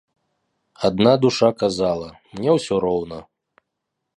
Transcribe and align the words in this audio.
Адна 0.87 1.13
душа 1.25 1.49
казала: 1.61 2.09
«Мне 2.39 2.49
ўсё 2.59 2.75
роўна… 2.87 3.19